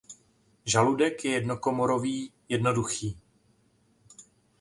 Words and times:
Žaludek 0.65 1.25
je 1.25 1.31
jednokomorový 1.31 2.33
jednoduchý. 2.49 3.19